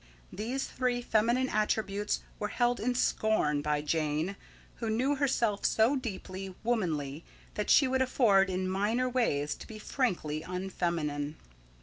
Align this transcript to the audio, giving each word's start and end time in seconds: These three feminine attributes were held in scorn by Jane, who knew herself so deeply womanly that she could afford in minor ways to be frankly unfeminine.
These 0.33 0.65
three 0.65 1.03
feminine 1.03 1.47
attributes 1.47 2.21
were 2.39 2.47
held 2.47 2.79
in 2.79 2.95
scorn 2.95 3.61
by 3.61 3.81
Jane, 3.83 4.35
who 4.77 4.89
knew 4.89 5.13
herself 5.13 5.63
so 5.63 5.95
deeply 5.95 6.55
womanly 6.63 7.23
that 7.53 7.69
she 7.69 7.85
could 7.87 8.01
afford 8.01 8.49
in 8.49 8.67
minor 8.67 9.07
ways 9.07 9.53
to 9.53 9.67
be 9.67 9.77
frankly 9.77 10.41
unfeminine. 10.41 11.35